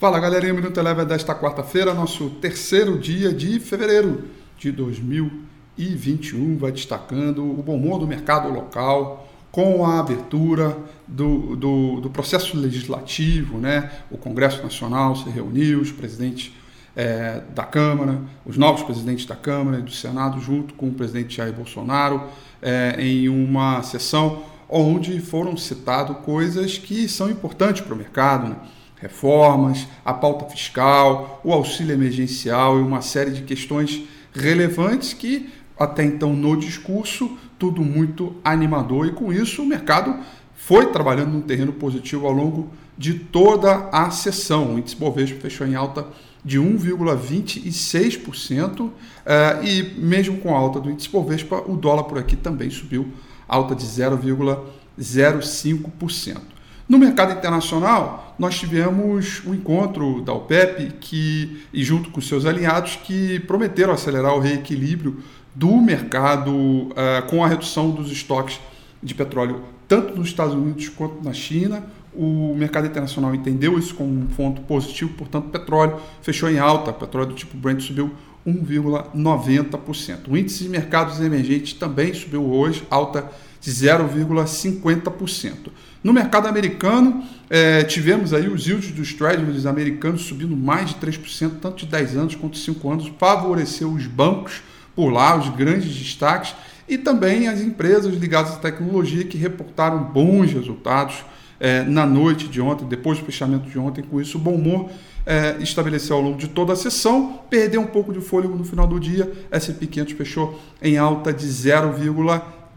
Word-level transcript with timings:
Fala 0.00 0.18
galerinha, 0.18 0.54
Minuto 0.54 0.80
Eleva 0.80 1.04
desta 1.04 1.34
quarta-feira, 1.34 1.92
nosso 1.92 2.30
terceiro 2.30 2.98
dia 2.98 3.34
de 3.34 3.60
fevereiro 3.60 4.24
de 4.56 4.72
2021. 4.72 6.56
Vai 6.56 6.72
destacando 6.72 7.44
o 7.44 7.62
bom 7.62 7.76
humor 7.76 7.98
do 7.98 8.06
mercado 8.06 8.50
local 8.50 9.28
com 9.52 9.84
a 9.84 10.00
abertura 10.00 10.74
do, 11.06 11.54
do, 11.54 12.00
do 12.00 12.08
processo 12.08 12.56
legislativo, 12.56 13.58
né? 13.58 13.92
O 14.10 14.16
Congresso 14.16 14.62
Nacional 14.62 15.14
se 15.16 15.28
reuniu, 15.28 15.82
os 15.82 15.92
presidentes 15.92 16.50
é, 16.96 17.42
da 17.54 17.64
Câmara, 17.64 18.22
os 18.46 18.56
novos 18.56 18.82
presidentes 18.82 19.26
da 19.26 19.36
Câmara 19.36 19.80
e 19.80 19.82
do 19.82 19.92
Senado, 19.92 20.40
junto 20.40 20.72
com 20.72 20.88
o 20.88 20.94
presidente 20.94 21.36
Jair 21.36 21.52
Bolsonaro, 21.52 22.22
é, 22.62 22.96
em 22.98 23.28
uma 23.28 23.82
sessão 23.82 24.44
onde 24.66 25.20
foram 25.20 25.58
citadas 25.58 26.16
coisas 26.24 26.78
que 26.78 27.06
são 27.06 27.28
importantes 27.28 27.82
para 27.82 27.92
o 27.92 27.98
mercado, 27.98 28.48
né? 28.48 28.56
Reformas, 29.00 29.86
a 30.04 30.12
pauta 30.12 30.44
fiscal, 30.46 31.40
o 31.42 31.52
auxílio 31.52 31.94
emergencial 31.94 32.78
e 32.78 32.82
uma 32.82 33.00
série 33.00 33.30
de 33.30 33.42
questões 33.42 34.02
relevantes 34.34 35.12
que 35.12 35.48
até 35.78 36.02
então 36.04 36.34
no 36.34 36.56
discurso 36.56 37.38
tudo 37.58 37.82
muito 37.82 38.34
animador 38.44 39.06
e 39.06 39.12
com 39.12 39.32
isso 39.32 39.62
o 39.62 39.66
mercado 39.66 40.18
foi 40.54 40.86
trabalhando 40.86 41.32
num 41.32 41.40
terreno 41.40 41.72
positivo 41.72 42.26
ao 42.26 42.32
longo 42.32 42.68
de 42.96 43.14
toda 43.14 43.88
a 43.90 44.08
sessão. 44.10 44.74
O 44.74 44.78
índice 44.78 44.94
Bovespa 44.94 45.40
fechou 45.40 45.66
em 45.66 45.74
alta 45.74 46.06
de 46.44 46.60
1,26% 46.60 48.90
eh, 49.24 49.60
e 49.62 49.82
mesmo 49.98 50.36
com 50.38 50.54
a 50.54 50.58
alta 50.58 50.78
do 50.78 50.90
índice 50.90 51.08
Bovespa, 51.08 51.64
o 51.66 51.74
dólar 51.76 52.04
por 52.04 52.18
aqui 52.18 52.36
também 52.36 52.68
subiu 52.68 53.08
alta 53.48 53.74
de 53.74 53.86
0,05%. 53.86 56.59
No 56.90 56.98
mercado 56.98 57.32
internacional, 57.32 58.34
nós 58.36 58.58
tivemos 58.58 59.46
um 59.46 59.54
encontro 59.54 60.22
da 60.22 60.32
OPEP 60.32 60.94
que, 60.98 61.62
e 61.72 61.84
junto 61.84 62.10
com 62.10 62.20
seus 62.20 62.44
alinhados 62.44 62.96
que 62.96 63.38
prometeram 63.38 63.92
acelerar 63.92 64.34
o 64.34 64.40
reequilíbrio 64.40 65.18
do 65.54 65.76
mercado 65.76 66.50
uh, 66.52 66.90
com 67.28 67.44
a 67.44 67.46
redução 67.46 67.92
dos 67.92 68.10
estoques 68.10 68.58
de 69.00 69.14
petróleo 69.14 69.62
tanto 69.86 70.16
nos 70.16 70.26
Estados 70.26 70.52
Unidos 70.52 70.88
quanto 70.88 71.22
na 71.22 71.32
China. 71.32 71.84
O 72.12 72.56
mercado 72.56 72.88
internacional 72.88 73.32
entendeu 73.36 73.78
isso 73.78 73.94
como 73.94 74.10
um 74.10 74.26
ponto 74.26 74.60
positivo, 74.62 75.12
portanto, 75.16 75.48
petróleo 75.48 75.96
fechou 76.22 76.50
em 76.50 76.58
alta. 76.58 76.92
Petróleo 76.92 77.28
do 77.28 77.34
tipo 77.36 77.56
Brent 77.56 77.82
subiu 77.82 78.10
1,90%. 78.44 80.26
O 80.28 80.36
índice 80.36 80.64
de 80.64 80.68
mercados 80.68 81.20
emergentes 81.20 81.72
também 81.72 82.12
subiu 82.12 82.44
hoje, 82.50 82.82
alta 82.90 83.30
de 83.60 83.70
0,50%. 83.70 85.70
No 86.02 86.14
mercado 86.14 86.48
americano, 86.48 87.22
é, 87.50 87.84
tivemos 87.84 88.32
aí 88.32 88.48
os 88.48 88.66
yields 88.66 88.90
dos 88.92 89.12
treasuries 89.12 89.66
americanos 89.66 90.22
subindo 90.22 90.56
mais 90.56 90.90
de 90.90 90.94
3%, 90.94 91.52
tanto 91.60 91.84
de 91.84 91.86
10 91.86 92.16
anos 92.16 92.34
quanto 92.34 92.54
de 92.54 92.60
5 92.60 92.90
anos, 92.90 93.12
favoreceu 93.18 93.92
os 93.92 94.06
bancos 94.06 94.62
por 94.96 95.10
lá, 95.10 95.36
os 95.36 95.50
grandes 95.50 95.94
destaques, 95.94 96.54
e 96.88 96.96
também 96.96 97.48
as 97.48 97.60
empresas 97.60 98.14
ligadas 98.14 98.52
à 98.52 98.56
tecnologia 98.56 99.24
que 99.24 99.36
reportaram 99.36 100.02
bons 100.02 100.52
resultados 100.52 101.22
é, 101.60 101.82
na 101.82 102.06
noite 102.06 102.48
de 102.48 102.60
ontem, 102.60 102.88
depois 102.88 103.18
do 103.18 103.26
fechamento 103.26 103.68
de 103.68 103.78
ontem. 103.78 104.02
Com 104.02 104.20
isso, 104.20 104.38
o 104.38 104.40
bom 104.40 104.54
humor 104.54 104.88
é, 105.26 105.56
estabeleceu 105.60 106.16
ao 106.16 106.22
longo 106.22 106.38
de 106.38 106.48
toda 106.48 106.72
a 106.72 106.76
sessão, 106.76 107.40
perdeu 107.50 107.82
um 107.82 107.86
pouco 107.86 108.12
de 108.12 108.20
fôlego 108.20 108.56
no 108.56 108.64
final 108.64 108.86
do 108.86 108.98
dia. 108.98 109.30
S&P 109.50 109.86
500 109.86 110.14
fechou 110.14 110.58
em 110.82 110.96
alta 110.96 111.32
de 111.32 111.46